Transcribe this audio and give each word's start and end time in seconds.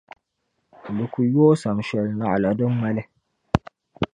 Bɛ 0.95 1.03
ku 1.13 1.19
yo 1.31 1.41
o 1.51 1.59
sam 1.61 1.77
shɛli 1.87 2.13
naɣila 2.15 2.49
din 2.57 2.71
ŋmali. 2.75 3.01